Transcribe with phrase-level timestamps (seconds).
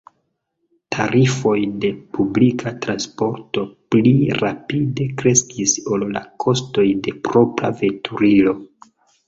[0.93, 3.65] Tarifoj de publika transporto
[3.97, 8.59] pli rapide kreskis ol la kostoj de propra veturilo.